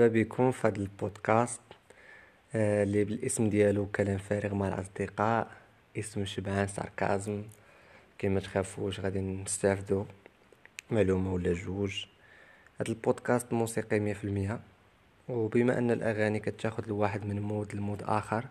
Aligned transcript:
مرحبا 0.00 0.22
بكم 0.22 0.50
في 0.50 0.68
هذا 0.68 0.76
البودكاست 0.76 1.60
آه، 2.54 2.82
اللي 2.82 3.04
بالاسم 3.04 3.48
ديالو 3.50 3.86
كلام 3.86 4.18
فارغ 4.18 4.54
مع 4.54 4.68
الأصدقاء 4.68 5.50
اسم 5.98 6.24
شبعان 6.24 6.66
sarcasm. 6.66 7.42
كيما 8.18 8.40
تخافوش 8.40 9.00
غادي 9.00 9.20
نستافدو. 9.20 10.06
معلومة 10.90 11.34
ولا 11.34 11.52
جوج. 11.52 12.04
هذا 12.80 12.88
البودكاست 12.88 13.52
موسيقي 13.52 14.00
مية 14.00 14.12
في 14.12 14.24
المية. 14.24 14.60
وبما 15.28 15.78
أن 15.78 15.90
الأغاني 15.90 16.40
كتاخد 16.40 16.84
الواحد 16.84 17.24
من 17.24 17.40
mood 17.40 17.74
ل 17.74 17.80
mood 17.80 18.02
آخر 18.02 18.44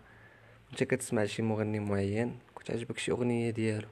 أنت 0.72 0.84
كتسمع 0.84 1.24
شي 1.24 1.42
مغني 1.42 1.80
معين 1.80 2.38
كتعجبك 2.56 2.98
شي 2.98 3.12
أغنية 3.12 3.50
ديالو. 3.50 3.88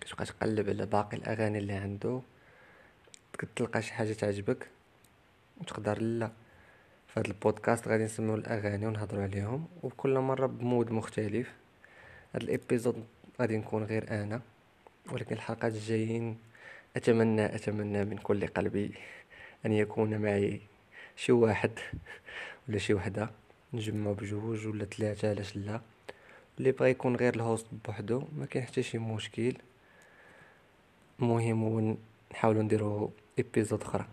كتبقى 0.00 0.24
تقلب 0.24 0.68
على 0.68 0.86
باقي 0.86 1.16
الأغاني 1.16 1.58
اللي 1.58 1.72
عنده. 1.72 2.20
كتلقى 3.38 3.82
شي 3.82 3.92
حاجة 3.92 4.12
تعجبك 4.12 4.68
وتقدر 5.60 5.98
لا. 6.02 6.41
في 7.14 7.20
هذا 7.20 7.28
البودكاست 7.28 7.88
غادي 7.88 8.04
نسمعوا 8.04 8.36
الأغاني 8.36 8.86
ونهضروا 8.86 9.22
عليهم 9.22 9.66
وكل 9.82 10.18
مرة 10.18 10.46
ب 10.46 10.55
mood 10.55 10.92
مختلف. 10.92 11.52
هذا 12.34 12.44
ال 12.44 12.52
épisode 12.52 13.04
غادي 13.40 13.56
نكون 13.56 13.84
غير 13.84 14.10
أنا 14.10 14.40
ولكن 15.12 15.34
الحلقات 15.34 15.72
الجايين 15.72 16.38
اتمنى 16.96 17.54
أتمنى 17.54 18.04
من 18.04 18.18
كل 18.18 18.46
قلبي 18.46 18.94
أن 19.66 19.72
يكون 19.72 20.18
معي 20.18 20.60
شي 21.16 21.32
واحد 21.32 21.70
ولا 22.68 22.78
شي 22.78 22.94
وحدة 22.94 23.30
نجمعوا 23.74 24.14
بجوج 24.14 24.66
ولا 24.66 24.84
ثلاثة 24.84 25.30
علاش 25.30 25.56
لا؟ 25.56 25.80
اللي 26.58 26.72
بغى 26.72 26.90
يكون 26.90 27.16
غير 27.16 27.34
ال 27.34 27.40
host 27.40 27.66
بوحدو 27.84 28.22
ما 28.38 28.46
كاين 28.46 28.64
حتى 28.64 28.82
شي 28.82 28.98
مشكل. 28.98 29.54
المهم 31.20 31.96
نحاولوا 32.32 32.62
نديروا 32.62 33.08
ايبيزود 33.38 33.82
أخرى. 33.82 34.06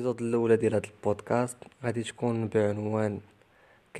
ال 0.00 0.03
épisode 0.03 0.22
الأولى 0.22 0.56
ديال 0.56 0.74
هذا 0.74 0.86
البودكاست 0.86 1.56
غادي 1.84 2.02
تكون 2.02 2.48
بعنوان 2.48 3.20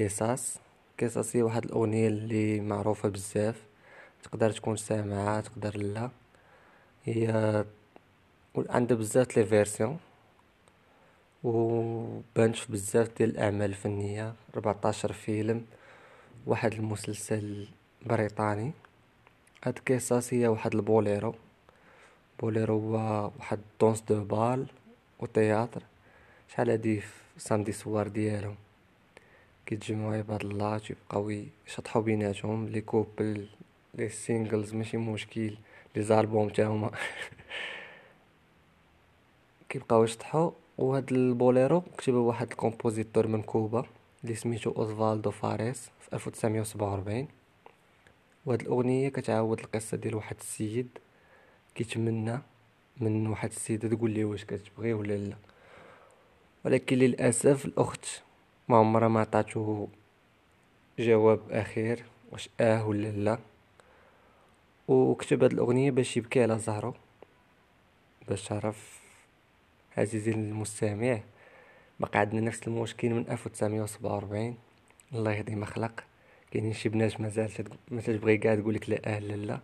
Quizás. 0.01 0.59
Quizás 1.01 1.37
هي 1.37 1.43
واحد 1.43 1.65
الأغنية 1.65 2.09
اللي 2.09 2.61
معروفة 2.61 3.09
بزاف. 3.09 3.63
تقدر 4.23 4.51
تكون 4.51 4.77
سامعها 4.77 5.41
تقدر 5.41 5.77
لا. 5.77 6.11
هي 7.05 7.65
عندها 8.57 8.97
بزاف 8.97 9.37
les 9.37 9.47
versions 9.47 9.99
وبانت 11.45 12.57
في 12.57 12.73
بزاف 12.73 13.09
ديال 13.19 13.31
الأعمال 13.31 13.71
الفنية. 13.71 14.35
14 14.55 15.13
فيلم 15.13 15.67
واحد 16.47 16.73
المسلسل 16.73 17.69
بريطاني. 18.07 18.73
هاد 19.65 19.79
Quizás 19.89 20.35
هي 20.35 20.49
واحد 20.49 20.75
ال 20.75 20.82
bolero. 20.82 21.35
bolero 22.41 22.79
هو 22.79 23.31
واحد 23.39 23.59
danse 23.81 24.01
de 24.01 24.25
bal 24.25 24.67
و 25.19 25.27
théâtre. 25.27 25.90
شحال 26.51 26.71
هادي 26.71 27.03
samedi 27.39 27.73
soir 27.73 28.09
ديالهم؟ 28.09 28.55
كيتجمعوا 29.67 30.17
عباد 30.17 30.45
الله 30.45 30.79
تيبقاو 30.79 31.31
يشطحوا 31.67 32.03
بيناتهم 32.03 32.69
les 32.69 32.81
couples 32.81 33.47
les 33.95 34.09
singles 34.09 34.75
ماشي 34.75 34.97
مشكل 34.97 35.57
les 35.97 36.03
albums 36.03 36.49
تا 36.49 36.67
هما. 36.67 36.91
كيبقاو 39.69 40.05
يشطحوا 40.05 40.51
وهاد 40.79 41.13
ال 41.13 41.23
bolero 41.23 41.81
كتبه 41.99 42.19
واحد 42.19 42.51
compositeur 42.51 43.27
من 43.27 43.43
كوبا 43.43 43.87
اللي 44.25 44.35
سميتو 44.35 44.71
اوزفالدو 44.71 45.31
فاريس 45.31 45.91
في 46.01 46.13
1947 46.13 47.29
وهاد 48.47 48.61
الأغنية 48.61 49.09
كتعاود 49.09 49.61
القصة 49.61 49.97
ديال 49.97 50.15
واحد 50.15 50.37
السيد 50.41 50.89
كيتمنى 51.75 52.39
من 53.01 53.27
واحد 53.27 53.51
السيده 53.51 53.89
تقول 53.89 54.11
لي 54.11 54.25
واش 54.25 54.45
كتبغي 54.45 54.93
ولا 54.93 55.17
لا. 55.17 55.50
ولكن 56.65 56.97
للأسف 56.97 57.65
الأخت 57.65 58.07
ما 58.69 58.77
عمرها 58.77 59.09
ما 59.09 59.21
عطاتو 59.21 59.87
جواب 60.99 61.41
أخير 61.51 62.05
واش 62.33 62.49
آه 62.61 62.87
ولا 62.87 63.09
لا. 63.09 63.39
وكتب 64.89 65.43
هاد 65.43 65.53
الأغنية 65.53 65.91
باش 65.91 66.17
يبكي 66.17 66.43
على 66.43 66.59
زهرو 66.59 66.95
باش 68.29 68.45
تعرف 68.49 69.01
عزيزي 69.99 70.31
المستمع 70.31 71.21
بقى 72.01 72.19
عندنا 72.19 72.41
نفس 72.41 72.69
المشكل 72.69 73.11
من 73.11 73.29
1947 73.31 74.57
الله 75.15 75.33
يهدي 75.33 75.55
ما 75.55 75.67
خلق 75.67 76.05
كاينين 76.51 76.73
شي 76.73 76.89
بنات 76.89 77.21
مازال 77.21 77.51
ما 77.91 78.01
تبغي 78.01 78.39
كاع 78.39 78.55
تقول 78.55 78.75
لك 78.75 78.91
لا 78.91 79.17
آه 79.17 79.19
لا 79.19 79.35
لا. 79.35 79.61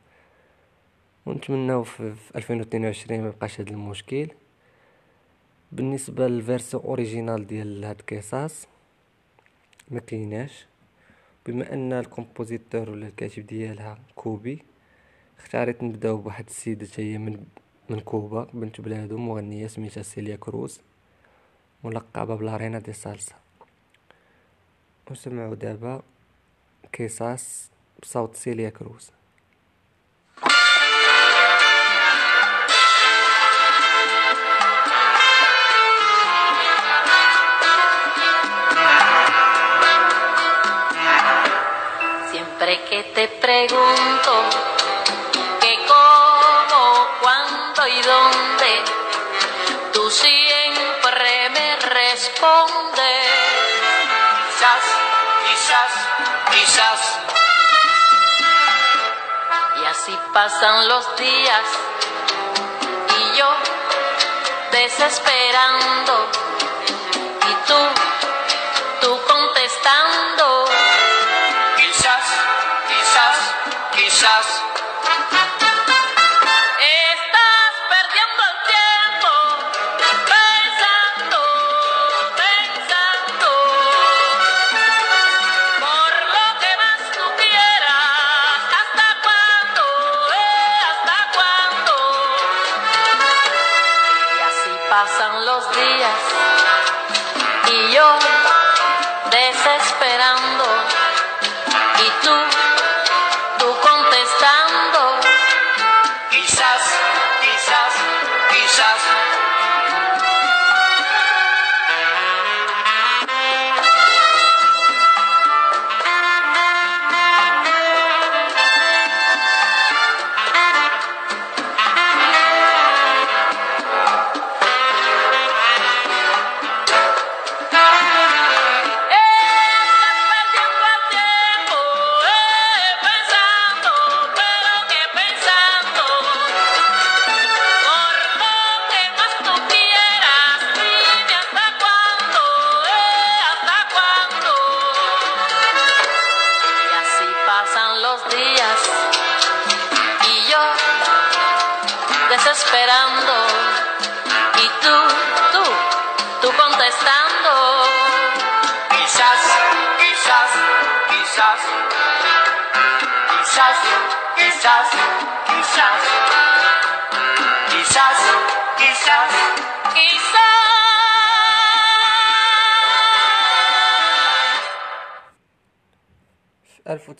ونتمناو 1.27 1.85
في 1.85 2.15
2022 2.37 3.21
ما 3.21 3.29
يبقاش 3.29 3.61
هذا 3.61 3.71
المشكل. 3.71 4.29
بالنسبة 5.73 6.29
لل 6.29 6.41
version 6.41 6.83
originale 6.83 7.47
ديال 7.47 7.85
هاد 7.85 8.01
ال 8.01 8.10
Quizás 8.10 8.67
ما 9.91 10.01
كايناش. 10.01 10.67
بما 11.47 11.73
أن 11.73 11.93
ال 11.93 12.01
compositeur 12.01 12.91
ولا 12.91 13.07
الكاتب 13.07 13.47
ديالها 13.47 13.99
كوبي 14.15 14.63
اختاريت 15.39 15.83
نبداو 15.83 16.17
بواحد 16.17 16.47
السيده 16.47 16.89
هي 16.97 17.19
من 17.19 17.45
من 17.91 18.01
كوبا 18.01 18.49
بنت 18.55 18.81
بلادو 18.81 19.19
مغنية 19.19 19.67
سميتها 19.67 20.03
سيليا 20.03 20.37
كروز 20.37 20.81
ملقبة 21.85 22.35
بلارينا 22.35 22.79
دي 22.79 22.93
سالسا. 22.93 23.35
وسمعوا 25.11 25.55
دابا 25.55 26.03
قصص 26.99 27.71
بصوت 28.03 28.37
سيليا 28.37 28.71
كروز. 28.71 29.11
Que 42.67 43.01
te 43.15 43.29
pregunto 43.29 44.33
que 45.61 45.79
cómo, 45.87 47.09
cuándo 47.21 47.87
y 47.87 48.03
dónde, 48.03 48.83
tú 49.93 50.11
siempre 50.11 51.51
me 51.51 51.77
respondes. 51.77 53.27
Quizás, 54.49 54.85
quizás, 55.47 55.93
quizás. 56.51 57.19
Y 59.81 59.85
así 59.87 60.19
pasan 60.33 60.89
los 60.89 61.17
días 61.17 61.67
y 63.17 63.39
yo 63.39 63.49
desesperando 64.73 66.46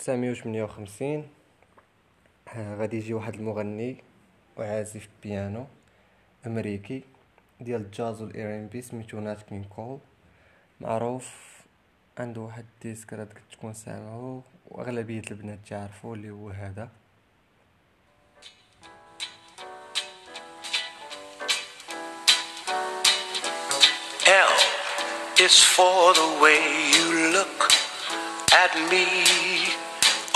1958 0.09 1.29
آه، 2.49 2.77
غادي 2.77 2.97
يجي 2.97 3.15
واحد 3.15 3.35
المغني 3.35 3.97
وعازف 4.57 5.09
بيانو 5.23 5.67
أمريكي 6.47 7.03
ديال 7.61 7.81
الجاز 7.81 8.23
وال 8.23 8.55
R&B 8.59 8.83
سميتو 8.83 9.21
نات 9.21 9.43
كينغ 9.43 9.65
كول 9.65 9.99
معروف 10.81 11.57
عنده 12.19 12.41
واحد 12.41 12.65
ال 12.75 12.80
disque 12.80 13.13
راه 13.13 13.29
تكون 13.53 13.73
سامعو 13.73 14.43
وأغلبية 14.69 15.23
البنات 15.31 15.59
تعرفو 15.69 16.15
اللي 16.15 16.31
هو 16.31 16.49
هذا 16.49 16.89
L 24.27 24.55
is 25.47 25.63
for 25.63 26.15
the 26.15 26.29
way 26.43 26.63
you 26.95 27.33
look 27.37 27.59
at 28.63 28.73
me. 28.91 29.86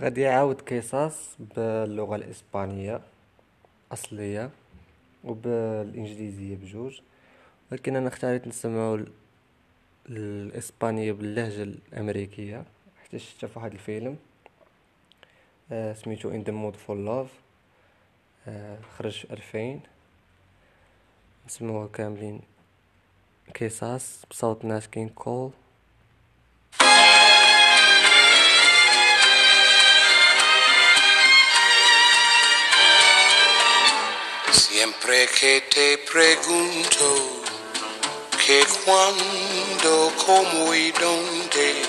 غادي 0.00 0.20
يعاود 0.20 0.60
قصص 0.60 1.36
باللغة 1.56 2.16
الإسبانية 2.16 3.00
أصلية 3.92 4.50
وبالإنجليزية 5.24 6.56
بجوج. 6.56 7.00
ولكن 7.72 7.96
أنا 7.96 8.08
اختاريت 8.08 8.46
نسمعو 8.46 8.94
ال- 8.94 9.12
الإسبانية 10.08 11.12
باللهجة 11.12 11.62
الأمريكية 11.62 12.64
حتى 13.04 13.18
شفتها 13.18 13.48
في 13.48 13.58
واحد 13.58 13.72
الفيلم 13.72 14.16
آه، 15.72 15.92
سميتو 15.92 16.30
the 16.44 16.46
Mood 16.46 16.76
for 16.86 16.94
Love 17.08 17.30
آه، 18.48 18.78
خرج 18.98 19.12
في 19.26 19.32
ألفين. 19.32 19.80
نسمعوها 21.46 21.86
كاملين 21.86 22.40
قصص 23.60 24.24
بصوت 24.30 24.64
ناس 24.64 24.88
كين 24.88 25.08
كول. 25.08 25.50
Siempre 34.80 35.28
que 35.38 35.60
te 35.60 35.98
pregunto 36.10 37.42
que 38.46 38.64
cuándo, 38.82 40.10
cómo 40.24 40.74
y 40.74 40.90
dónde, 40.92 41.82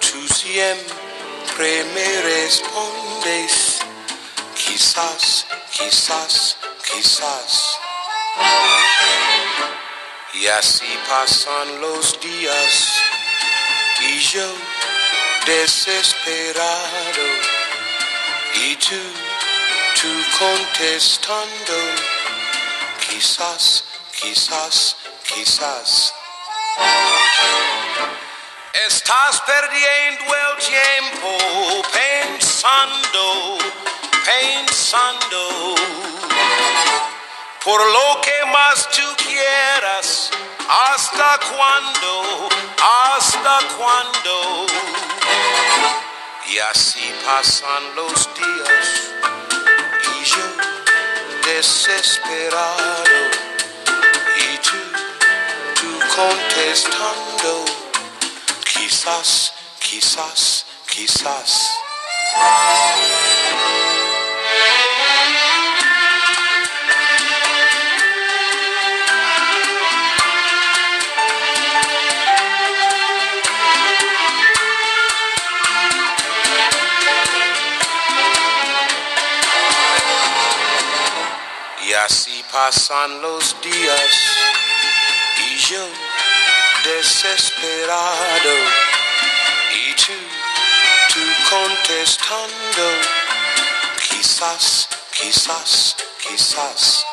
tú 0.00 0.26
siempre 0.34 1.84
me 1.94 2.22
respondes, 2.22 3.78
quizás, 4.56 5.46
quizás, 5.70 6.56
quizás. 6.82 7.78
Y 10.34 10.48
así 10.48 10.92
pasan 11.08 11.80
los 11.80 12.20
días 12.20 12.94
y 14.00 14.18
yo 14.18 14.52
desesperado 15.46 17.26
y 18.54 18.74
tú, 18.74 19.00
tú 20.00 20.08
contestando, 20.38 21.78
quizás, 23.08 23.84
quizás, 24.20 24.96
quizás. 25.22 26.14
Estás 28.86 29.40
perdiendo 29.40 30.24
el 30.34 30.56
tiempo 30.58 31.82
pensando, 31.92 33.58
pensando 34.24 35.74
por 37.64 37.80
lo 37.80 38.20
que 38.20 38.44
más 38.52 38.88
tú 38.90 39.16
quieras. 39.16 40.30
¿Hasta 40.68 41.38
cuándo? 41.38 42.48
¿Hasta 43.14 43.58
cuándo? 43.78 44.66
Y 46.48 46.58
así 46.58 47.14
pasan 47.24 47.94
los 47.94 48.28
días 48.34 49.05
desesperado 51.56 53.30
y 54.36 54.58
tú, 54.58 54.76
tú 55.80 55.98
contestando, 56.14 57.64
quizás, 58.74 59.54
quizás, 59.80 60.66
quizás. 60.86 61.70
Pasan 82.56 83.20
los 83.20 83.54
días 83.60 84.12
y 85.46 85.56
yo 85.58 85.86
desesperado. 86.84 88.54
Y 89.74 89.92
tú, 89.92 90.14
tú 91.12 91.20
contestando, 91.50 92.86
quizás, 94.08 94.88
quizás, 95.12 95.96
quizás. 96.22 97.06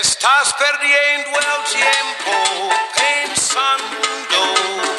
Estás 0.00 0.52
perdiendo 0.54 1.30
el 1.40 1.64
tiempo 1.74 2.70
pensando, 2.94 4.54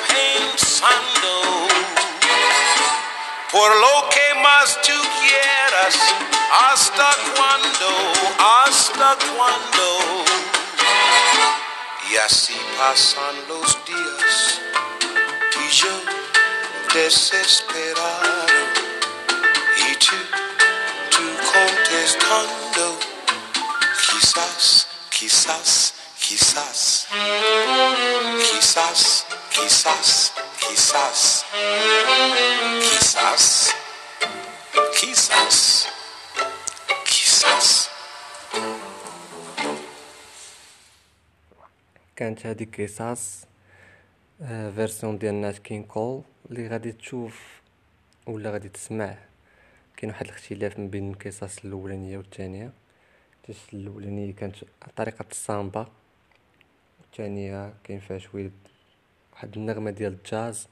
pensando 0.09 1.66
por 3.51 3.75
lo 3.75 4.09
que 4.09 4.33
más 4.41 4.81
tú 4.81 5.01
quieras. 5.21 5.95
¿Hasta 6.69 7.09
cuándo? 7.35 7.89
¿Hasta 8.65 9.17
cuándo? 9.35 10.23
Y 12.09 12.17
así 12.17 12.57
pasan 12.77 13.35
los 13.49 13.85
días 13.85 14.61
y 15.59 15.69
yo 15.69 16.01
desesperado 16.93 18.47
y 19.77 19.95
tú, 19.95 20.15
tú 21.11 21.23
contestando, 21.51 22.97
quizás, 24.09 24.87
quizás, 25.09 25.93
quizás, 26.19 27.07
quizás, 28.51 29.25
quizás, 29.51 30.33
quizás, 30.67 31.45
quizás, 32.81 33.75
quizás, 34.99 35.87
quizás. 37.05 37.89
كانت 42.15 42.45
هذه 42.45 42.67
آه، 44.41 44.71
version 44.71 45.17
ديال 45.17 45.41
نات 45.41 45.57
كينغ 45.57 45.83
كول 45.83 46.21
اللي 46.49 46.67
غادي 46.67 46.91
تشوف 46.91 47.61
ولا 48.27 48.51
غادي 48.51 48.69
تسمع 48.69 49.17
كاين 49.97 50.11
واحد 50.11 50.25
الاختلاف 50.25 50.79
ما 50.79 50.87
بين 50.87 51.11
ال 51.11 51.19
Quizás 51.19 51.65
الاولانيه 51.65 52.17
والثانيه 52.17 52.71
حيت 53.47 53.57
الاولانيه 53.73 54.33
كانت 54.35 54.55
طريقه 54.95 55.25
السامبا 55.31 55.87
والثانيه 57.01 57.73
كاين 57.83 57.99
فيها 57.99 58.17
شوية 58.17 58.51
واحد 59.37 59.57
النغمة 59.57 59.91
ديال 59.91 60.13
الجاز. 60.13 60.67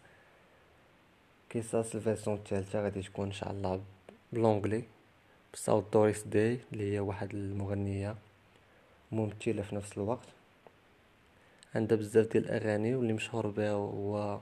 Quizás 1.55 1.95
ال 1.95 2.00
version 2.00 2.35
الثالثه 2.35 2.81
غادي 2.81 3.01
تكون 3.01 3.25
إن 3.25 3.31
شاء 3.31 3.51
الله 3.51 3.81
ب 4.33 4.38
l'anglais. 4.38 4.83
بصوت 5.53 5.93
دوريس 5.93 6.23
داي 6.23 6.59
اللي 6.73 6.93
هي 6.93 6.99
واحد 6.99 7.33
المغنية 7.33 8.15
ممثلة 9.11 9.61
في 9.61 9.75
نفس 9.75 9.97
الوقت. 9.97 10.27
عندها 11.75 11.97
بزاف 11.97 12.27
ديال 12.31 12.45
الأغاني 12.45 12.95
واللي 12.95 13.13
مشهور 13.13 13.47
بها 13.47 13.71
هو 13.71 14.39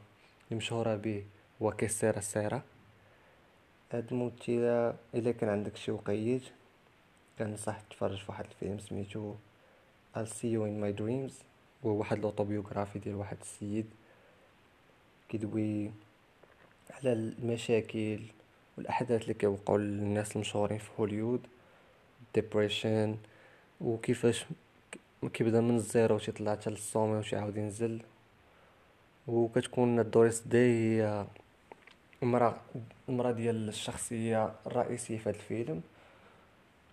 اللي 0.47 0.57
مشهورة 0.57 0.95
به 0.95 1.23
هو 1.61 1.71
Que 1.71 1.92
sera 1.92 2.19
sera 2.19 2.61
هاد 3.91 4.11
الممثلة 4.11 4.95
إلا 5.15 5.31
كان 5.31 5.49
عندك 5.49 5.75
شي 5.75 5.91
وقيت 5.91 6.43
كنصح 7.39 7.79
تفرج 7.89 8.17
في 8.17 8.25
واحد 8.31 8.45
الفيلم 8.45 8.79
سميتو 8.79 9.35
I'll 10.15 10.27
see 10.27 10.49
you 10.55 10.63
in 10.65 10.79
my 10.83 11.01
dreams. 11.01 11.33
وهو 11.83 11.95
واحد 11.95 12.17
ال 12.17 12.23
autobiographie 12.23 12.99
ديال 12.99 13.15
واحد 13.15 13.37
السيد. 13.41 13.85
كيدوي 15.33 15.91
على 16.91 17.13
المشاكل 17.13 18.19
والأحداث 18.77 19.21
اللي 19.21 19.33
كيوقعوا 19.33 19.77
للناس 19.77 20.35
المشهورين 20.35 20.77
في 20.77 20.89
هوليوود 20.99 21.41
depression 22.35 23.17
وكيفاش 23.81 24.45
كيبدا 25.33 25.61
من 25.61 25.75
ال 25.75 25.84
zéro 25.84 26.19
تيطلع 26.19 26.51
حتى 26.51 26.69
لل 26.69 26.81
sommet 26.81 27.17
وتيعاود 27.17 27.57
ينزل. 27.57 28.01
وكتكون 29.27 30.09
دوريس 30.09 30.39
داي 30.39 30.71
هي 30.71 31.25
المرأة 32.23 32.57
المرأة 33.09 33.31
ديال 33.31 33.69
الشخصية 33.69 34.53
الرئيسية 34.67 35.17
في 35.17 35.29
هذا 35.29 35.37
الفيلم. 35.37 35.81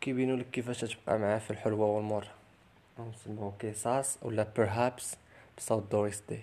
كيبينوا 0.00 0.36
لك 0.36 0.50
كيفاش 0.50 0.80
تبقى 0.80 1.18
معاه 1.18 1.38
في 1.38 1.50
الحلوة 1.50 1.86
والمر 1.86 2.26
نسموه 2.98 3.52
قصص 3.62 4.18
ولا 4.22 4.46
perhaps 4.58 5.04
بصوت 5.58 5.90
دوريس 5.92 6.22
داي 6.28 6.42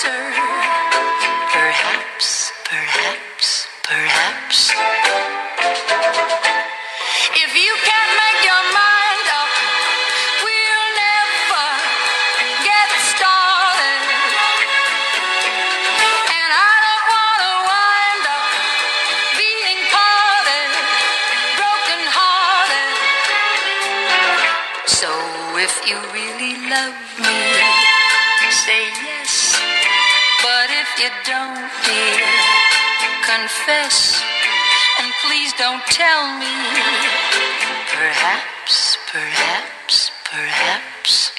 answer. 0.00 0.32
Perhaps, 1.52 2.52
perhaps, 2.64 3.68
perhaps. 3.82 4.70
If 7.36 7.52
you 7.52 7.72
can't 7.84 8.12
make 8.16 8.40
your 8.48 8.64
mind 8.72 9.26
up, 9.40 9.52
we'll 10.40 10.88
never 11.04 11.66
get 12.64 12.88
started. 13.12 14.02
And 16.32 16.48
I 16.48 16.72
don't 16.86 17.06
wanna 17.12 17.52
wind 17.68 18.24
up 18.36 18.46
being 19.36 19.80
parted, 19.92 20.70
broken 21.60 22.00
hearted. 22.16 22.94
So 24.88 25.10
if 25.60 25.74
you 25.84 25.96
really 26.16 26.54
love 26.72 26.96
me, 27.20 27.36
say 28.64 28.84
yes. 29.04 29.19
You 31.00 31.08
don't, 31.24 31.56
dear, 31.86 32.28
confess. 33.24 34.22
And 35.00 35.10
please 35.24 35.50
don't 35.54 35.82
tell 35.86 36.38
me. 36.38 36.52
Perhaps, 37.88 38.98
perhaps. 39.10 40.10
Perhaps, 40.30 41.32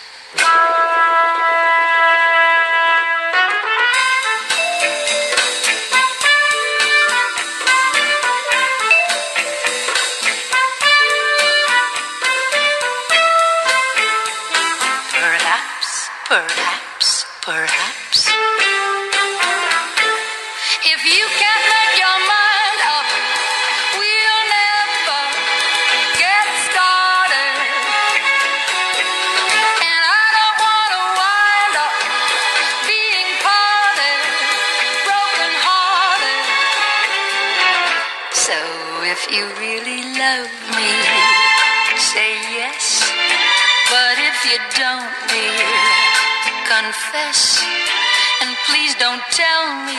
don't 49.01 49.25
tell 49.33 49.65
me. 49.87 49.97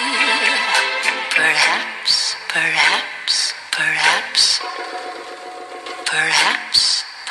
Perhaps, 1.35 2.15
perhaps, 2.55 3.35
perhaps. 3.77 4.45
Perhaps, 6.11 6.83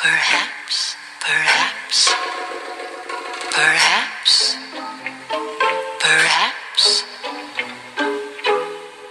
perhaps, 0.02 0.76
perhaps. 1.24 1.98
Perhaps, 3.56 4.34
perhaps. 6.04 6.86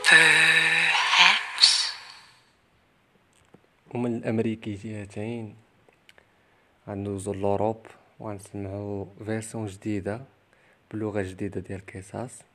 Perhaps. 0.10 1.70
ومن 3.94 4.16
الامريكيتين 4.18 5.56
غندوزو 6.88 7.34
لوروب 7.34 7.86
وغنسمعو 8.20 9.08
version 9.26 9.66
جديدة 9.66 10.22
بلغة 10.92 11.22
جديدة 11.22 11.62
ديال 11.62 11.82
Quizás 11.86 12.51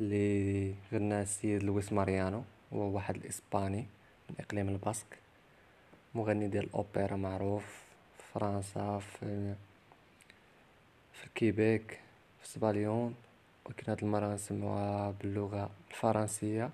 اللي 0.00 0.74
غناها 0.92 1.22
السيد 1.22 1.62
لويس 1.62 1.92
ماريانو 1.92 2.42
هو 2.72 2.78
واحد 2.78 3.16
الاسباني 3.16 3.86
من 4.30 4.36
إقليم 4.40 4.68
الباسك. 4.68 5.18
مغني 6.14 6.48
ديال 6.48 6.64
الأوبرا 6.64 7.16
معروف 7.16 7.64
في 8.18 8.22
فرنسا 8.34 8.98
في 8.98 9.54
في 11.12 11.26
الكيبيك 11.26 12.00
في 12.40 12.48
سباليون. 12.48 13.14
ولكن 13.66 13.90
هاد 13.92 14.02
المرة 14.04 14.26
غنسمعوها 14.26 15.10
باللغة 15.10 15.70
الفرنسية 15.90 16.70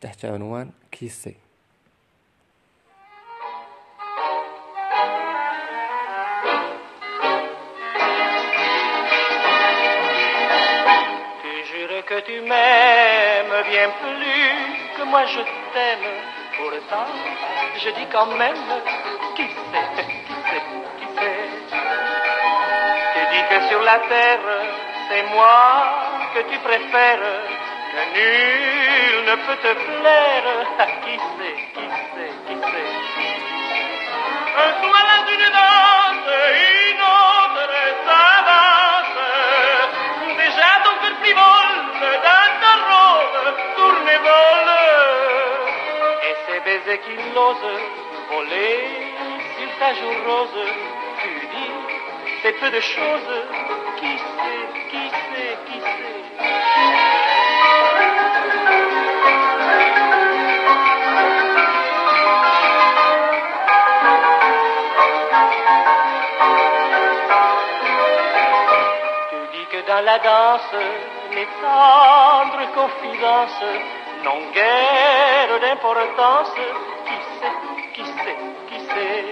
تحت 0.00 0.24
عنوان 0.24 0.70
Qui 0.90 1.06
sait. 1.06 1.34
Tu 12.26 12.40
m'aimes 12.40 13.62
bien 13.70 13.88
plus 14.00 14.96
que 14.96 15.02
moi 15.04 15.24
je 15.26 15.40
t'aime. 15.72 16.10
Pourtant, 16.56 17.06
je 17.78 17.90
dis 17.90 18.06
quand 18.12 18.26
même, 18.26 18.56
qui 19.36 19.42
sait, 19.42 20.04
qui 20.26 20.34
sait, 20.48 20.62
qui 20.98 21.06
sait? 21.16 21.48
Tu 23.12 23.20
dis 23.32 23.42
que 23.50 23.68
sur 23.68 23.82
la 23.82 23.98
terre, 24.08 24.46
c'est 25.08 25.22
moi 25.34 25.84
que 26.34 26.40
tu 26.50 26.58
préfères, 26.58 27.18
que 27.92 28.00
nul 28.14 29.24
ne 29.26 29.34
peut 29.46 29.56
te 29.56 29.72
plaire. 29.74 30.48
Qui 31.04 31.16
sait, 31.16 31.56
qui 31.74 31.86
sait, 32.14 32.32
qui 32.46 32.54
sait? 32.54 33.04
Et 46.74 46.78
ces 46.78 46.80
baisers 46.80 47.00
qui 47.02 47.14
n'osent 47.34 47.56
voler 48.30 48.74
sur 49.56 49.78
ta 49.78 49.94
joue 49.94 50.16
rose. 50.26 50.58
Tu 51.22 51.46
dis, 51.46 51.72
c'est 52.42 52.52
peu 52.58 52.70
de 52.70 52.80
choses. 52.80 53.34
Qui 53.96 54.18
sait, 54.18 54.66
qui 54.90 55.08
sait, 55.08 55.56
qui 55.66 55.80
sait. 55.80 56.14
Dans 69.86 70.00
la 70.00 70.18
danse, 70.18 70.74
les 71.34 71.46
tendres 71.60 72.66
confidences 72.74 73.64
n'ont 74.24 74.50
guère 74.52 75.60
d'importance. 75.60 76.52
Qui 77.06 77.18
sait, 77.38 77.56
qui 77.94 78.04
sait, 78.04 78.38
qui 78.68 78.78
sait. 78.86 79.24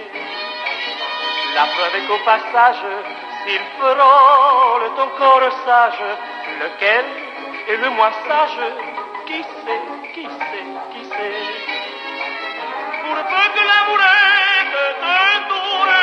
La 1.55 1.65
preuve 1.73 1.95
est 1.97 2.07
qu'au 2.07 2.21
passage, 2.23 2.83
s'ils 3.43 3.67
frôlent 3.77 4.93
ton 4.97 5.09
corps 5.17 5.51
sage, 5.65 6.03
lequel 6.61 7.05
est 7.69 7.77
le 7.77 7.89
moins 7.91 8.13
sage? 8.27 8.61
Qui 9.25 9.41
sait, 9.41 9.83
qui 10.13 10.23
sait, 10.23 10.67
qui 10.93 11.03
sait. 11.09 11.39
Pour 13.03 13.17
peu 13.31 13.45
que 13.55 13.63
l'amourette 13.69 14.77
te 15.03 15.17
tourne 15.49 15.93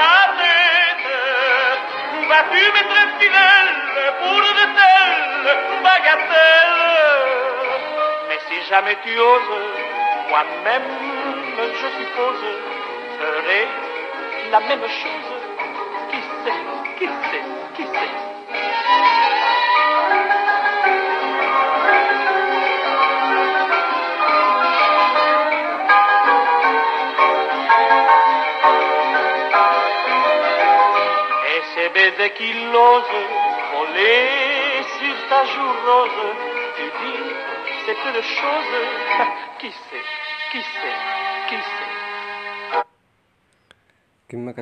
la 0.00 0.16
tête, 0.40 1.08
vas-tu 2.28 2.62
m'être 2.74 3.00
fidèle 3.18 3.70
pour 4.20 4.40
de 4.58 4.64
telles 4.78 5.82
bagatelles? 5.82 6.87
Jamais 8.68 8.96
tu 9.02 9.18
oses, 9.18 9.52
moi-même, 10.28 10.82
je 11.56 11.88
suppose, 11.98 12.44
ferai 13.18 13.66
la 14.50 14.60
même 14.60 14.82
chose. 14.82 15.30
Qui 16.10 16.20
sait, 16.44 16.60
qui 16.98 17.06
sait, 17.06 17.44
qui 17.76 17.82
sait 17.82 18.14
Et 31.46 31.62
ces 31.74 31.88
baisers 31.90 32.34
qui 32.34 32.52
l'osent 32.72 33.48
voler 33.72 34.82
sur 34.98 35.28
ta 35.28 35.44
joue 35.44 35.72
rose, 35.86 36.47
de 37.88 38.22
choses. 38.38 38.74
Qui 39.60 39.70
sait, 39.70 40.06
qui 40.52 40.60
sait, 40.60 40.98
qui 41.48 41.56
sait? 41.56 42.84
كما 44.28 44.54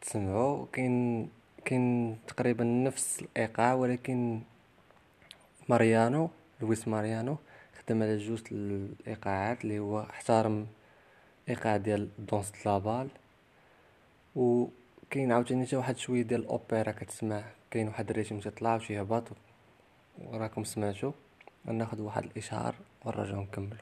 كتسمعوا 0.00 0.66
كاين 0.72 1.28
كاين 1.64 2.18
تقريبا 2.28 2.64
نفس 2.64 3.22
الإيقاع 3.22 3.74
ولكن 3.74 4.40
ماريانو 5.68 6.30
لويس 6.60 6.88
ماريانو 6.88 7.36
خدم 7.78 8.02
على 8.02 8.18
جوج 8.18 8.40
الإيقاعات 8.52 9.64
اللي 9.64 9.78
هو 9.78 10.00
احترم 10.00 10.66
الايقاع 11.44 11.76
ديال 11.76 12.08
دونس 12.18 12.66
لابال. 12.66 13.08
و 14.36 14.66
كاين 15.10 15.32
عاوتاني 15.32 15.66
حتى 15.66 15.76
واحد 15.76 15.96
شوية 15.98 16.22
ديال 16.22 16.40
الأوبرا 16.40 16.92
كتسمع. 16.92 17.42
كاين 17.70 17.88
واحد 17.88 18.10
الريتم 18.10 18.40
تيطلع 18.40 18.76
وشي 18.76 18.94
يهبط 18.94 19.24
وراكم 20.18 20.64
سمعتوا 20.64 21.12
غناخد 21.66 22.00
واحد 22.00 22.24
الاشهار 22.24 22.74
ونرجعو 23.04 23.42
نكملو 23.42 23.76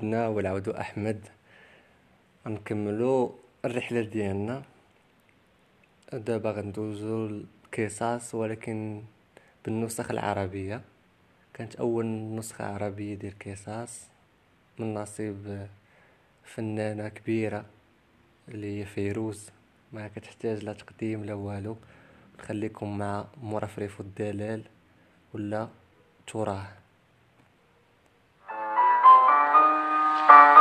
عدنا 0.00 0.28
والعودو 0.28 0.70
أحمد. 0.70 1.28
غنكملو 2.46 3.34
الرحلة 3.64 4.00
ديالنا. 4.00 4.62
دابا 6.12 6.50
غندوزو 6.50 7.26
القصص 7.26 8.34
ولكن 8.34 9.02
بالنسخ 9.64 10.10
العربية. 10.10 10.80
كانت 11.54 11.76
أول 11.76 12.06
نسخة 12.36 12.64
عربية 12.64 13.14
ديال 13.14 13.38
قصص 13.38 14.08
من 14.78 14.94
نصيب 14.94 15.66
فنانة 16.44 17.08
كبيرة 17.08 17.64
اللي 18.48 18.80
هي 18.80 18.84
فيروز. 18.86 19.50
ما 19.92 20.08
كتحتاج 20.08 20.64
لا 20.64 20.72
تقديم 20.72 21.24
لا 21.24 21.34
والو. 21.34 21.76
نخليكم 22.38 22.98
مع 22.98 23.24
مرفرف 23.42 24.00
الدلال 24.00 24.62
ولا 25.34 25.68
تراه. 26.26 26.79
مرفرف 30.30 30.59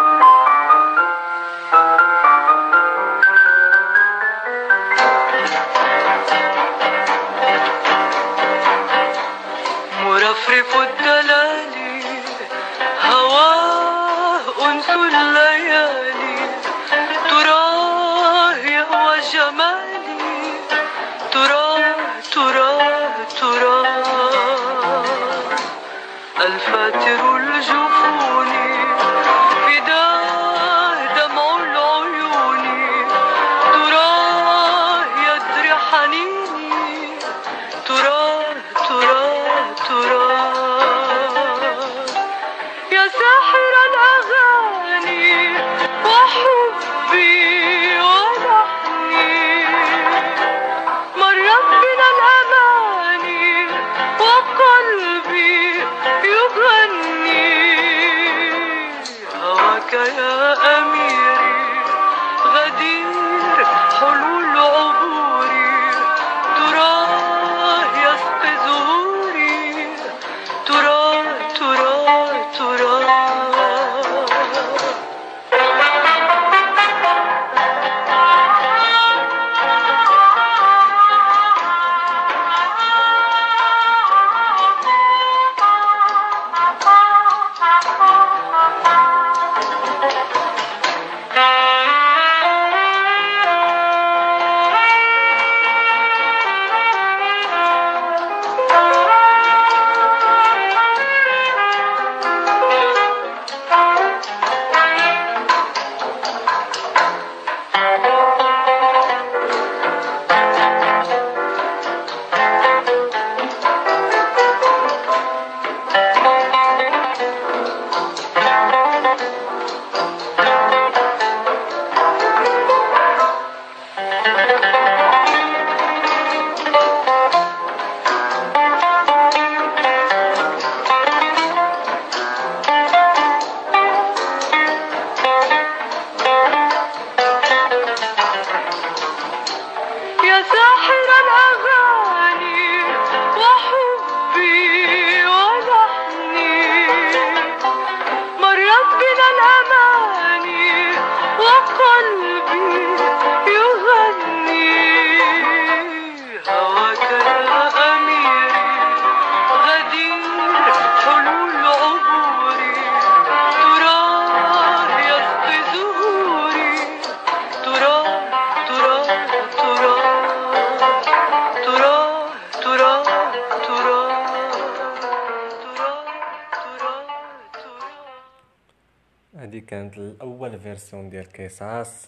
كانت 179.70 179.98
الأول 179.98 180.60
فيرسيون 180.60 181.10
ديال 181.10 181.34
قصص 181.34 182.08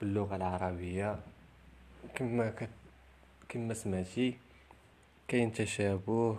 باللغة 0.00 0.36
العربية. 0.36 1.18
كما 2.14 2.50
كت... 2.50 2.68
كما 3.48 3.74
سمعتي 3.74 4.38
كاين 5.28 5.52
تشابه 5.52 6.38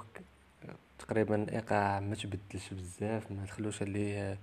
تقريبا 1.00 1.36
الإيقاع 1.36 2.00
ما 2.00 2.16
تبدلش 2.16 2.74
بزاف 2.74 3.32
ما 3.32 3.44
دخلوش 3.44 3.82
عليه 3.82 4.38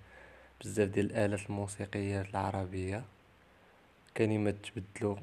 بزاف 0.60 0.88
ديال 0.88 1.06
الآلات 1.06 1.50
الموسيقية 1.50 2.20
العربية. 2.20 3.04
كلمات 4.16 4.54
تبدلوا 4.54 5.16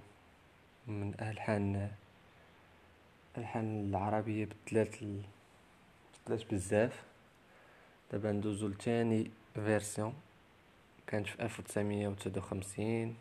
من 0.87 1.13
ألحان 1.21 1.91
الالحان 3.37 3.89
العربية 3.89 4.47
بدلات. 4.67 4.95
بدلات 6.25 6.53
بزاف. 6.53 7.03
دابا 8.11 8.31
ندوزو 8.31 8.67
لتاني 8.67 9.31
version 9.55 10.13
كانت 11.09 11.27
في 11.27 11.43
ألف 11.43 11.59
وتسعمية 11.59 12.07
وتسعود 12.07 12.37
وخمسين 12.37 13.15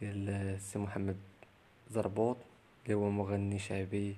ديال 0.00 0.56
سي 0.60 0.78
محمد 0.78 1.16
زربوط 1.90 2.36
اللي 2.84 2.94
هو 2.94 3.10
مغني 3.10 3.58
شعبي 3.58 4.16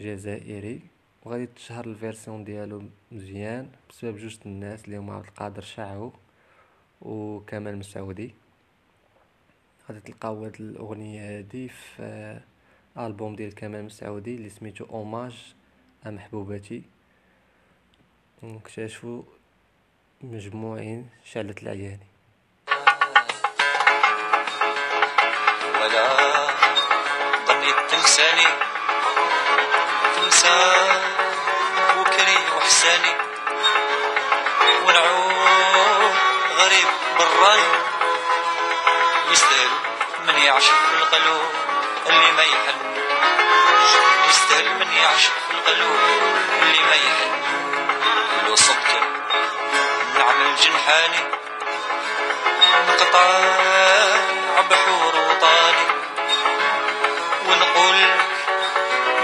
جزائري. 0.00 0.80
وغادي 1.24 1.46
تشهر 1.46 1.84
ال 1.84 1.91
version 1.91 2.44
ديالو 2.44 2.82
مزيان 3.12 3.70
بسبب 3.90 4.16
جوج 4.16 4.38
الناس 4.46 4.84
اللي 4.84 4.96
هما 4.96 5.14
عبد 5.14 5.26
القادر 5.26 5.62
شعو 5.62 6.12
وكمال 7.00 7.76
مسعودي. 7.76 8.34
غادي 9.88 10.00
تلقاو 10.00 10.44
هاد 10.44 10.60
الأغنية 10.60 11.38
هادي 11.38 11.68
في 11.68 12.40
ألبوم 12.98 13.36
ديال 13.36 13.54
كمال 13.54 13.84
مسعودي 13.84 14.34
اللي 14.36 14.48
سميتو 14.48 14.84
اوماج 14.84 15.54
محبوبتي 16.06 16.82
نكتشفوا 18.42 19.22
مجموعين 20.22 21.08
شعلة 21.24 21.54
العياني 21.62 22.11
تنساني 28.02 28.46
تنسى 30.16 30.74
وكري 31.98 32.38
وحساني. 32.56 33.14
ونعود 34.84 36.14
غريب 36.58 36.88
براني 37.18 37.72
يستاهل 39.30 39.70
من 40.26 40.38
يعشق 40.38 40.72
في 40.72 40.94
القلوب 41.02 41.50
اللي 42.06 42.32
ما 42.32 42.42
يحن. 42.42 42.76
يستاهل 44.28 44.74
من 44.78 44.92
يعشق 44.92 45.32
في 45.48 45.54
القلوب 45.54 46.00
اللي 46.62 46.80
ما 46.80 46.94
يحن. 46.94 47.30
لو 48.46 48.56
صدق 48.56 49.00
نعمل 50.18 50.56
جنحاني 50.56 51.24
نقطع 52.88 53.28
بحور 54.70 55.14
وطاني. 55.16 56.01
ونقول 57.62 57.94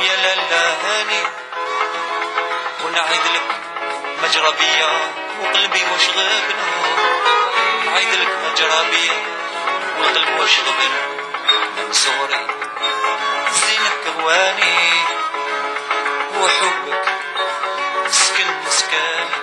يا 0.07 0.17
لالا 0.17 0.63
هاني 0.85 1.23
ونعيد 2.85 3.21
لك 3.35 3.49
مجربية 4.23 4.87
وقلبي 5.43 5.83
وش 5.95 6.09
غابنا 6.09 6.65
نعيد 7.87 8.09
لك 8.09 8.29
مجربية 8.53 9.13
والقلب 9.99 10.41
وش 10.41 10.59
غبنا 10.61 11.01
من 11.77 11.93
صغري 11.93 12.47
زينك 13.53 14.15
كواني 14.23 14.91
وحبك 16.41 17.05
سكن 18.11 18.47
مسكاني 18.67 19.37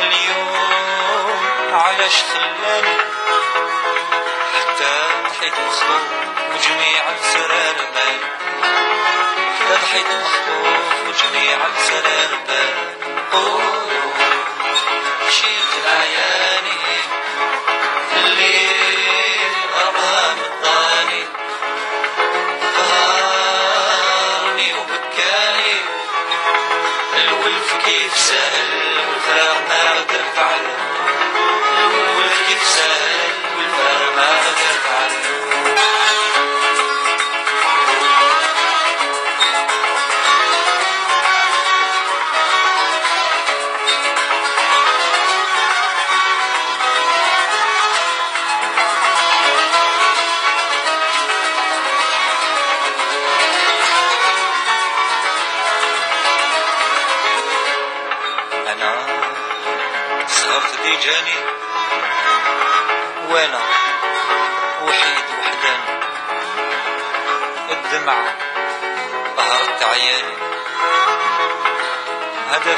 اليوم 0.00 1.40
علاش 1.72 2.22
خلاني 2.22 2.98
حتى 4.54 5.06
ضحيت 5.28 5.52
مخطوف 5.52 6.37
وجميع 6.54 7.02
حتى 9.58 9.74
ضحيت 9.82 10.06
مخطوف 10.06 11.08
وجميع 11.08 11.58
أوه، 13.32 13.62
شيلت 15.30 15.72
العياني 15.84 16.80
الليل 18.16 19.52
غرام 19.74 20.38
الضاني. 20.38 21.24
قهرني 22.76 24.68
وبكاني. 24.74 25.74
الولف 27.16 27.76
كيف 27.84 28.16
سهل 28.16 28.98
والفراغ 29.08 29.58
ما 29.68 29.82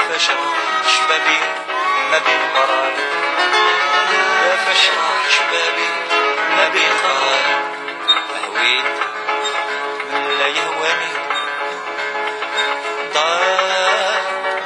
فشل 0.09 0.37
شبابي 0.87 1.39
ما 2.11 2.17
بين 2.17 2.39
قراري 2.55 3.03
هذا 4.41 4.55
فشل 4.65 4.93
شبابي 5.29 5.89
ما 6.57 6.69
بين 6.69 6.91
قراري 7.03 7.55
هويت 8.47 8.97
من 10.11 10.37
لا 10.39 10.47
يهواني 10.47 11.11
ضاع 13.13 14.21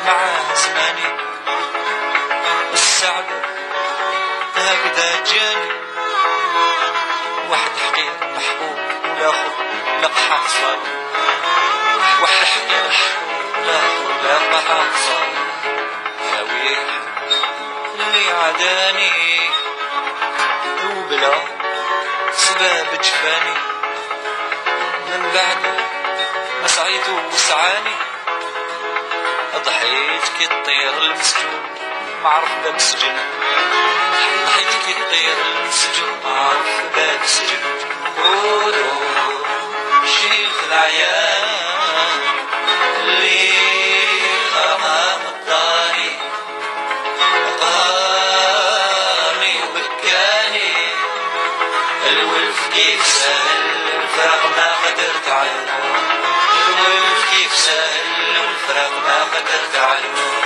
معاه 0.05 0.53
زماني 0.55 1.15
السعد 2.73 3.25
هكذا 4.55 5.23
جاني 5.33 5.71
واحد 7.49 7.71
حقير 7.87 8.11
محبوب 8.35 8.77
والاخر 9.03 9.51
لقحة 10.03 10.47
صالي 10.47 10.95
واحد 12.21 12.45
حقير 12.45 12.87
محبوب 12.87 13.24
صالي 15.05 15.41
يا 16.35 16.41
ويح 16.41 16.79
اللي 17.95 18.31
عداني 18.31 19.39
وبلا 20.85 21.33
سباب 22.31 22.87
جفاني 23.03 23.55
من 25.07 25.31
بعد 25.33 25.57
ما 26.61 26.67
سعيت 26.67 27.09
وسعاني 27.33 27.95
ضحيت 29.65 30.23
كي 30.37 30.45
الطير 30.45 30.97
المسجون. 30.97 31.61
ما 32.23 32.29
عرف 32.29 32.49
باب 32.63 32.75
السجن 32.75 33.17
ضحيت 34.45 34.67
كي 34.85 34.91
الطير 35.01 35.35
المسجون 35.45 36.19
ما 36.25 36.39
عرف 36.39 36.83
باب 36.95 37.19
السجن 37.23 37.59
قولوا 38.23 39.01
شيلت 40.05 40.63
العيان 40.67 42.44
الولف 52.09 52.67
كيف 52.73 53.05
سهل 53.05 53.63
الفراغ 54.03 54.47
ما 54.57 54.75
قدرت 54.85 55.29
عنه 55.29 55.79
الولف 56.67 57.29
كيف 57.31 57.55
سهل 57.55 58.39
والفراغ 58.39 58.99
ما 58.99 59.23
قدرت 59.23 59.75
عنه 59.75 60.44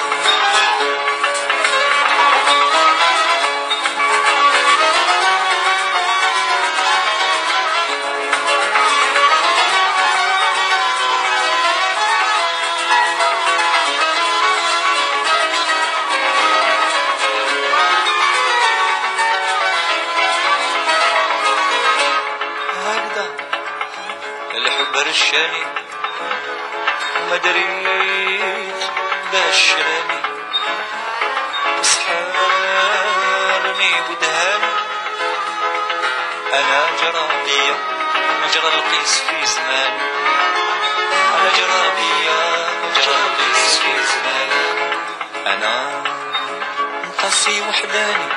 مقاسي 47.50 47.62
وحداني. 47.62 48.30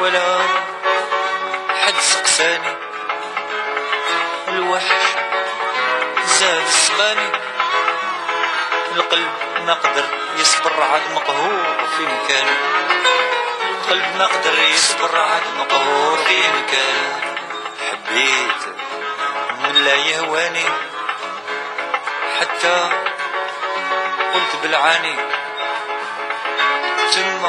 ولا 0.00 0.38
حد 1.84 1.94
سقساني. 2.00 2.76
الوحش 4.48 5.06
زاد 6.26 6.62
السباني 6.66 7.30
القلب 8.96 9.32
ما 9.66 9.74
قدر 9.74 10.04
يصبر 10.38 10.82
عاد 10.82 11.02
مقهور 11.14 11.88
في 11.96 12.02
مكانه. 12.02 12.56
القلب 13.70 14.16
ما 14.18 14.26
قدر 14.26 14.58
يصبر 14.58 15.18
عاد 15.18 15.42
مقهور 15.58 16.16
في 16.16 16.38
مكانه. 16.38 17.20
حبيت 17.90 18.62
من 19.62 19.84
لا 19.84 19.94
يهواني. 19.94 20.64
حتى 22.40 22.90
قلت 24.34 24.62
بالعاني. 24.62 25.16
ثم 27.10 27.46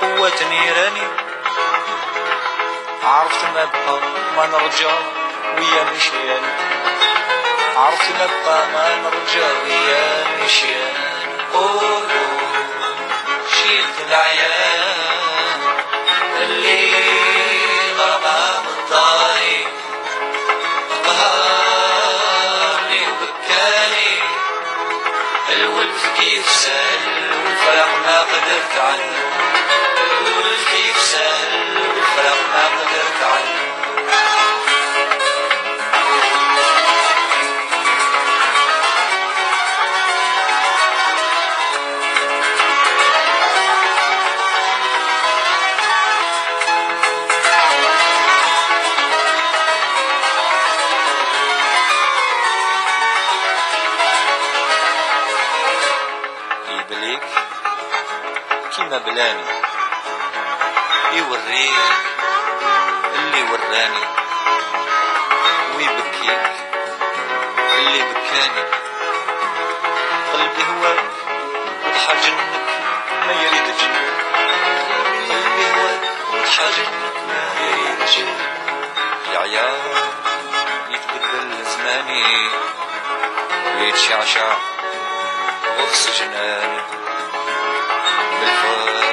قوة 0.00 0.32
نيراني 0.50 1.06
عرفت 3.04 3.44
ما 3.44 3.64
بقى 3.64 4.00
ما 4.36 4.46
نرجع 4.46 4.90
ويا 5.58 5.84
مشيان 5.96 6.42
عرفت 7.76 8.10
ما 8.10 8.26
بقى 8.46 8.66
ما 8.66 8.96
نرجع 8.96 9.46
ويا 9.64 10.24
مشيان 10.44 10.94
قولوا 11.52 12.40
شيلت 13.52 13.96
العيان. 14.08 15.00
اللي 16.42 16.92
ضربها 17.98 18.62
من 18.62 18.86
الولف 25.60 26.10
كيف 26.20 26.50
سهل 26.50 27.30
والفرح 27.44 27.88
ما 28.06 28.20
قدرت 28.20 28.78
عنه. 28.78 29.30
الولف 30.26 30.68
سهل 30.98 31.76
والفرح 31.76 32.38
ما 32.54 32.66
قدرت 32.66 33.22
عنه. 33.22 33.69
بلاني. 59.06 59.44
يوريك 61.12 61.74
اللي 63.14 63.42
وراني. 63.42 64.04
ويبكيك 65.76 66.50
اللي 67.78 68.02
بكاني. 68.02 68.64
قلبي 70.32 70.62
هواك 70.62 71.04
وضحى 71.86 72.14
جنك 72.26 72.50
ما 73.26 73.32
يريد 73.32 73.64
جنك 73.80 74.10
قلبي 75.28 75.64
هواك 75.74 76.02
وضحى 76.32 76.64
جنك 76.76 77.16
ما 77.28 77.42
يريد 77.60 78.00
جنك 78.16 78.40
العيال 79.30 79.78
يتبدل 80.90 81.64
زماني. 81.64 82.50
ويتشعشع 83.76 84.56
غرس 85.78 86.20
جناني. 86.20 86.99
بالفرح 88.40 88.80
اللي 88.88 89.06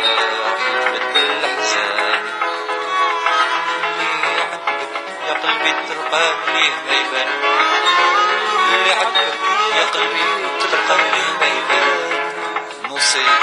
عندك 0.83 2.21
يا 5.27 5.33
قلبي 5.33 5.71
تلقى 5.89 6.33
ليه 6.53 6.73
ما 6.87 6.93
يبان 6.99 7.27
اللي 8.73 8.91
عندك 8.93 9.33
يا 9.75 9.85
قلبي 9.93 10.23
تلقى 10.59 10.97
ليه 10.97 11.31
ما 11.41 11.47
يبان 11.47 12.31
نوصيك 12.89 13.39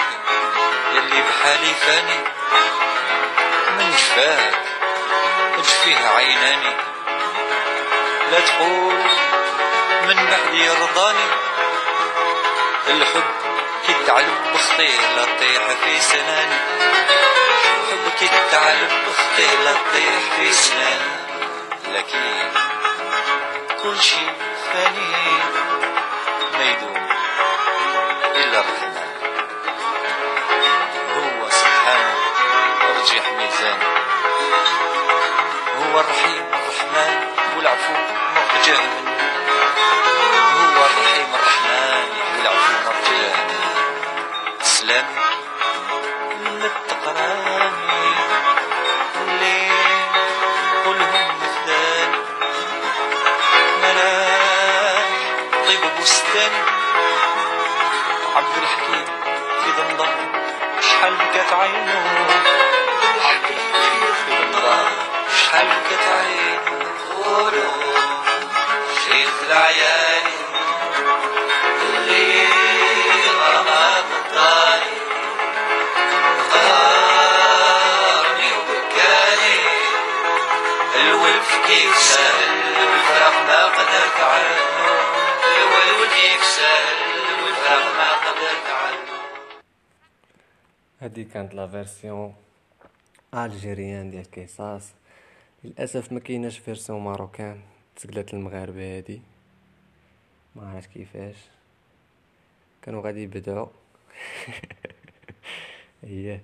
يلي 0.94 1.23
بحالي 1.23 1.75
فاني 1.75 2.18
من 3.79 3.90
جفاك 3.90 4.55
اجفيه 5.59 6.09
عيناني 6.16 6.77
لا 8.33 8.40
تقول 8.40 8.94
من 10.09 10.16
بعد 10.31 10.55
يرضاني 10.55 11.27
الحب 12.88 13.25
كي 13.87 13.94
تعلب 14.07 14.53
بخطيه 14.55 15.14
لا 15.16 15.25
تطيح 15.25 15.62
في 15.85 16.01
سناني. 16.01 16.59
الحب 17.81 18.12
كي 18.18 18.29
تعلب 18.53 18.90
بخطيه 19.09 19.64
لا 19.64 19.73
تطيح 19.73 20.14
في 20.37 20.53
سناني. 20.53 21.14
لكن 21.92 22.20
كل 23.83 24.01
شي 24.01 24.27
فاني 24.73 25.12
ما 26.59 26.64
يدوم 26.64 27.07
إلا 28.37 28.61
الرحمن 28.61 29.09
هو 31.16 31.51
سبحانه 31.51 32.14
أرجح 32.83 33.33
ميزانه 33.33 33.88
هو 35.79 36.01
الرحيم 36.01 36.44
الرحمن 36.53 37.27
والعفو 37.57 37.92
مرتجاه 38.37 38.81
منه 38.81 39.13
التقراني 46.64 48.14
اللي 49.20 49.68
كلهم 50.85 51.31
طيب 55.66 55.81
عبد 58.37 58.57
الحكيم 58.62 59.05
في 59.64 59.70
ضمضم 59.81 60.14
شحال 60.81 61.14
بكات 61.14 61.53
عينه. 61.53 62.01
عبد 63.25 63.51
الحكيم 63.51 64.12
في 64.27 64.33
شحال 65.38 65.66
بكات 65.66 66.09
عينه. 66.09 66.85
شيخ 69.05 69.33
العياني 69.47 69.93
الولف 81.24 81.66
كيف 81.66 81.96
سهل 81.96 82.50
والفرح 82.88 83.46
ما 83.46 83.66
قدرت 83.66 84.20
عنه 84.20 84.56
الولف 85.56 86.14
كيف 86.14 86.44
سهل 86.44 86.98
والفرح 87.44 87.96
ما 87.96 88.10
قدرت 88.12 88.68
عنه 88.68 89.18
هذه 91.00 91.26
كانت 91.34 91.54
la 91.54 91.66
version 91.66 92.35
algérienne 93.35 94.11
ديال 94.10 94.30
Quizás 94.30 94.92
للأسف 95.64 96.12
ما 96.12 96.20
كايناش 96.20 96.58
version 96.59 97.00
marocaine. 97.00 97.61
تسقلات 97.96 98.34
المغاربة 98.34 98.96
هادي. 98.96 99.22
ما 100.56 100.70
عرفت 100.70 100.90
كيفاش. 100.90 101.37
كانوا 102.82 103.02
غادي 103.02 103.22
يبدعوا. 103.22 103.68
اييه 106.04 106.40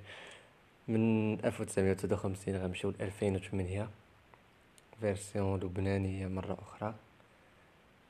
من 0.88 1.32
1953 1.44 2.56
غنمشيو 2.56 2.90
ل 2.90 2.94
2008 3.00 3.99
version 5.00 5.60
لبنانيه 5.60 6.26
مرة 6.26 6.58
أخرى. 6.62 6.94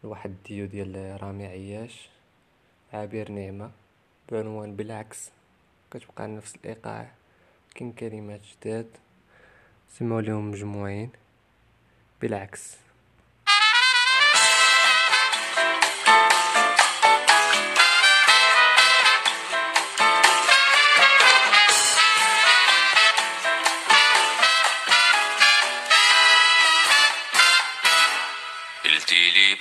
لواحد 0.05 0.31
الديو 0.31 0.66
ديال 0.66 1.22
رامي 1.22 1.46
عياش 1.46 2.09
عابر 2.92 3.31
نعمه 3.31 3.70
بعنوان 4.33 4.76
بالعكس. 4.76 5.31
كتبقى 5.90 6.29
نفس 6.29 6.57
الإيقاع 6.57 7.11
كاين 7.74 7.92
كلمات 7.92 8.40
جداد. 8.40 8.87
سمعوا 9.88 10.20
لهم 10.20 10.50
مجموعين. 10.50 11.11
بالعكس. 12.20 12.76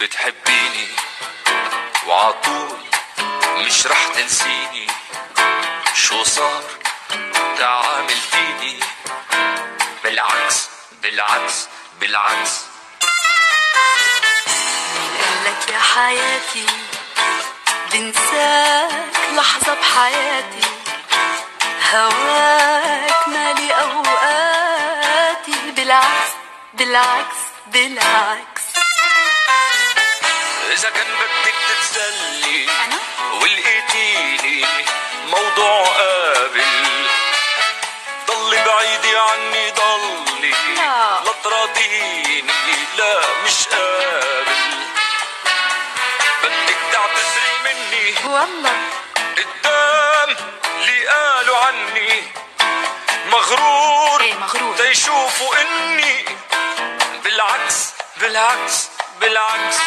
بتحبيني 0.02 0.88
وعطول 2.08 2.78
مش 3.58 3.88
رح 3.88 4.08
تنسيني. 4.16 4.88
شو 5.94 6.24
صار؟ 6.24 6.64
تعامل 7.58 8.10
فيني. 8.32 8.80
بالعكس 10.04 10.70
بالعكس 11.02 11.68
بالعكس. 12.00 12.62
قالك 15.20 15.70
يا 15.70 15.80
حياتي 15.80 16.66
بنساك 17.94 18.92
لحظة 19.36 19.74
بحياتي. 19.74 20.68
هواك 21.94 23.28
مالي 23.28 23.74
أوقاتي. 23.74 25.72
بالعكس 25.72 26.32
بالعكس 26.74 27.38
بالعكس. 27.68 28.59
إذا 30.80 30.90
كان 30.90 31.08
بدك 31.08 31.56
تتسلي 31.70 32.68
ولقيتيني 33.42 34.66
موضوع 35.26 35.84
قابل 35.84 37.08
ضلي 38.28 38.64
بعيدي 38.66 39.18
عني 39.18 39.72
ضلي 39.72 40.52
لا. 40.76 41.20
لا 41.26 41.32
تراضيني 41.44 42.46
لا 42.98 43.20
مش 43.46 43.68
قابل 43.68 44.72
بدك 46.44 46.78
تعتذري 46.94 47.56
مني. 47.66 48.34
والله. 48.34 48.78
قدام 49.38 50.36
اللي 50.76 51.08
قالوا 51.08 51.58
عني 51.58 52.24
مغرور. 53.26 54.22
إيه 54.22 54.34
مغرور. 54.34 54.78
تيشوفوا 54.78 55.62
إني. 55.62 56.26
بالعكس 57.24 57.94
بالعكس 58.18 58.88
بالعكس. 59.22 59.78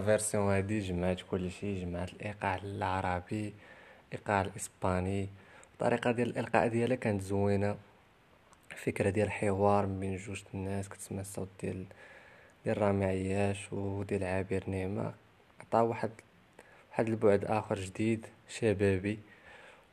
version 0.00 0.52
هادي 0.52 0.78
جمعت 0.78 1.20
كلشي 1.30 1.80
جمعت 1.84 2.12
الايقاع 2.12 2.56
العربي 2.56 3.54
الايقاع 4.12 4.40
الاسباني 4.40 5.28
الطريقة 5.72 6.10
ديال 6.10 6.28
الالقاء 6.28 6.68
ديالها 6.68 6.96
كانت 6.96 7.22
زوينه 7.22 7.76
فكره 8.76 9.10
ديال 9.10 9.30
حوار 9.30 9.86
من 9.86 10.00
بين 10.00 10.16
جوج 10.16 10.42
الناس 10.54 10.88
كتسمع 10.88 11.20
الصوت 11.20 11.48
ديال 11.60 11.84
ديال 12.64 12.82
رامي 12.82 13.04
عياش 13.04 13.72
وديال 13.72 14.24
عبير 14.24 14.62
نعمة 14.66 15.14
عطا 15.60 15.80
واحد 15.80 16.10
واحد 16.90 17.08
البعد 17.08 17.44
اخر 17.44 17.74
جديد 17.74 18.26
شبابي 18.48 19.18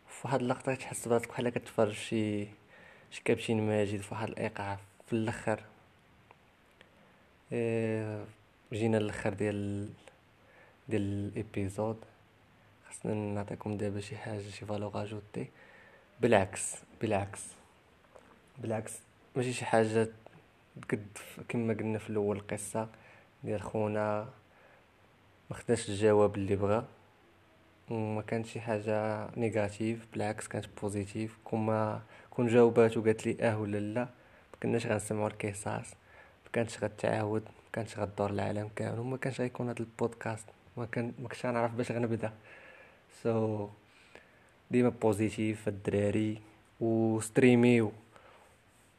فواحد 0.08 0.40
اللقطة 0.40 0.76
كتحس 0.76 1.08
براسك 1.08 1.28
بحال 1.30 1.50
كتفرج 1.50 1.94
شي 1.94 2.46
شي 3.12 3.22
كابتن 3.26 3.62
ماجد 3.62 4.02
فواحد 4.02 4.28
الايقاع 4.28 4.80
في 5.08 5.14
الآخر 5.14 5.64
إيه 7.52 8.26
جينا 8.76 8.98
للآخر 8.98 9.34
ديال 9.34 9.90
ديال 10.90 11.02
ال 11.02 11.13
épisode. 11.13 11.98
خصنا 12.90 13.14
نعطيكم 13.14 13.78
دابا 13.78 14.00
شي 14.00 14.18
حاجة 14.18 14.50
شي 14.50 14.66
valeur 14.66 15.04
ajoutée 15.04 15.48
بالعكس 16.22 16.76
بالعكس 17.02 17.42
بالعكس. 18.58 18.94
ماشي 19.36 19.54
شي 19.54 19.66
حاجة 19.66 20.10
قد 20.92 21.08
كما 21.50 21.74
قلنا 21.74 22.00
في 22.00 22.10
الأول 22.10 22.38
القصة 22.38 22.88
ديال 23.44 23.62
خونا. 23.62 24.30
ما 25.50 25.56
خداش 25.56 25.90
الجواب 25.90 26.36
اللي 26.36 26.56
بغا. 26.56 26.86
وما 27.90 28.22
كانت 28.22 28.46
شي 28.46 28.60
حاجة 28.60 29.28
négative 29.38 30.08
بالعكس 30.14 30.48
كانت 30.48 30.66
positive 30.82 31.38
كون 31.44 32.00
كون 32.30 32.48
جاوبات 32.48 32.98
وقالت 32.98 33.26
لي 33.26 33.38
آه 33.42 33.60
ولا 33.60 33.78
لا 33.78 34.04
ما 34.04 34.60
كناش 34.64 34.86
غنسمعوا 34.88 35.28
ال 35.28 35.33
Quizás. 35.33 35.68
ما 36.46 36.52
كانتش 36.54 36.84
غتعاود 36.84 37.44
ما 37.76 37.84
كانتش 37.84 38.00
غدور 38.00 38.30
العالم 38.30 38.70
كامل 38.76 39.00
وما 39.00 39.18
كانش 39.18 39.42
غيكون 39.42 39.70
هذا 39.70 39.80
البودكاست. 39.80 40.46
ما 40.78 40.86
كان 40.86 41.14
ما 41.20 41.28
كنتش 41.28 41.46
غنعرف 41.46 41.72
باش 41.72 41.92
غنبدأ. 41.92 42.34
so 43.24 43.68
so, 43.68 43.70
ديما 44.72 44.90
positive 44.90 45.68
الدراري 45.68 46.42
وستريميو. 46.82 47.92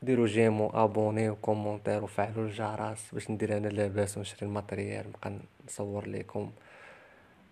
ديروا 0.02 0.26
j'aime 0.26 0.60
و 0.60 0.69
abonner 0.69 1.30
و 1.30 1.36
commentaire 1.36 2.04
وفعلوا 2.04 2.44
الجرس 2.44 3.10
باش 3.12 3.30
ندير 3.30 3.56
أنا 3.56 3.68
لاباس 3.68 4.18
ونشري 4.18 4.48
ال 4.48 4.54
matériel. 4.54 5.08
نبقى 5.08 5.32
نصور 5.66 6.08
لكم 6.08 6.52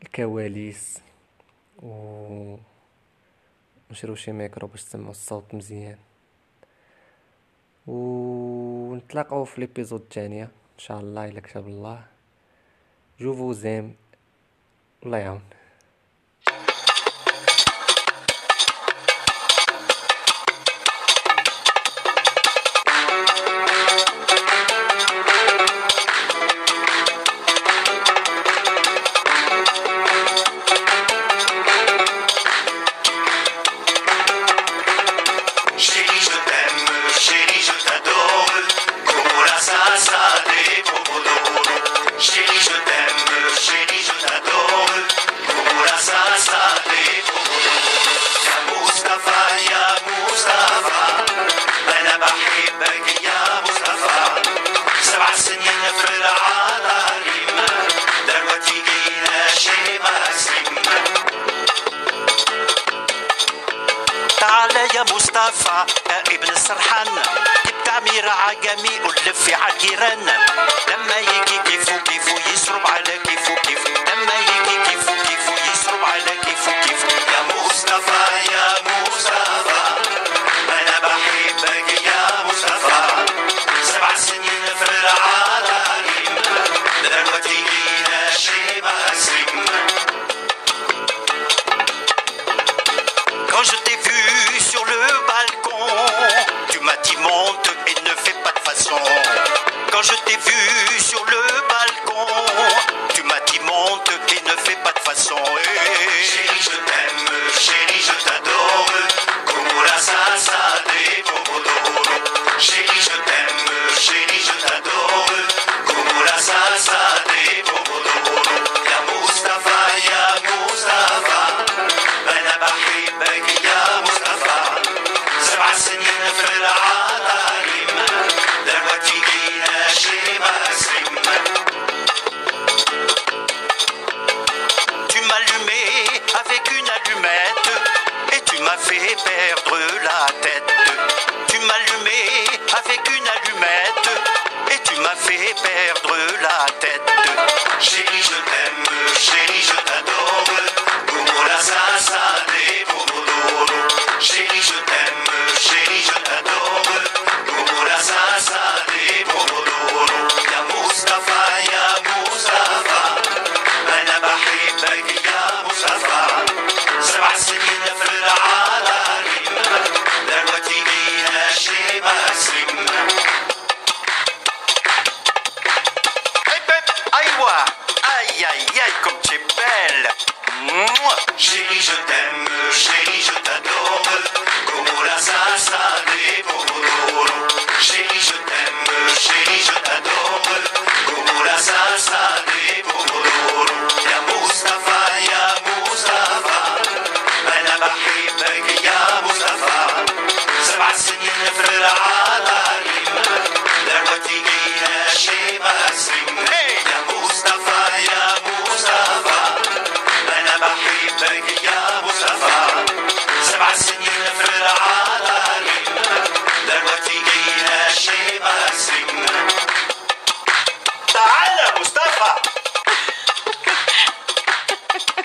الكواليس 0.02 1.00
و 1.82 2.56
نشريو 3.90 4.14
شي 4.14 4.32
ميكرو 4.32 4.68
باش 4.68 4.84
تسمعوا 4.84 5.10
الصوت 5.10 5.54
مزيان. 5.54 5.98
ونتلاقاو 7.86 9.44
في 9.44 9.60
ليبيزود 9.60 10.00
الثانية 10.00 10.48
إن 10.74 10.78
شاء 10.78 11.00
الله 11.00 11.28
الا 11.28 11.40
كتب 11.40 11.66
الله. 11.68 12.04
جو 13.20 13.34
فوزيم 13.34 13.96
الله 15.06 15.18
يعاون 15.18 15.42